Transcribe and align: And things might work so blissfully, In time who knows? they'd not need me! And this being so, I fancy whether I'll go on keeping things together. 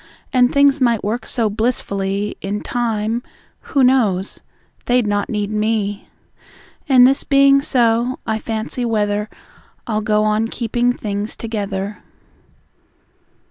And 0.33 0.51
things 0.51 0.81
might 0.81 1.03
work 1.03 1.27
so 1.27 1.47
blissfully, 1.47 2.35
In 2.41 2.61
time 2.61 3.21
who 3.65 3.83
knows? 3.83 4.39
they'd 4.87 5.05
not 5.05 5.29
need 5.29 5.51
me! 5.51 6.09
And 6.89 7.05
this 7.05 7.23
being 7.23 7.61
so, 7.61 8.17
I 8.25 8.39
fancy 8.39 8.83
whether 8.83 9.29
I'll 9.85 10.01
go 10.01 10.23
on 10.23 10.47
keeping 10.47 10.91
things 10.91 11.35
together. 11.35 11.99